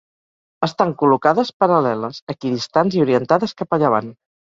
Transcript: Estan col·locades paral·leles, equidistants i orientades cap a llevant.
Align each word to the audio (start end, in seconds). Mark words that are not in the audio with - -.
Estan 0.67 0.93
col·locades 1.01 1.53
paral·leles, 1.65 2.19
equidistants 2.37 3.01
i 3.01 3.07
orientades 3.09 3.59
cap 3.63 3.75
a 3.81 3.85
llevant. 3.87 4.15